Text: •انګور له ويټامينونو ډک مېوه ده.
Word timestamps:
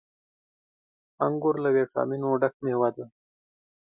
•انګور 1.25 1.55
له 1.63 1.69
ويټامينونو 1.75 2.39
ډک 2.41 2.53
مېوه 2.65 2.89
ده. 2.95 3.05